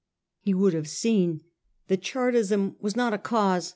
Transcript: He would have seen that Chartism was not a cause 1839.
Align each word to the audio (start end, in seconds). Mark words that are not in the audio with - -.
He 0.39 0.55
would 0.55 0.73
have 0.73 0.89
seen 0.89 1.41
that 1.87 2.01
Chartism 2.01 2.75
was 2.79 2.95
not 2.95 3.13
a 3.13 3.19
cause 3.19 3.65
1839. 3.65 3.69